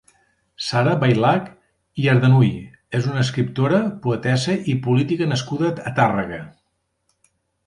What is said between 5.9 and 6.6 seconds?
a Tàrrega.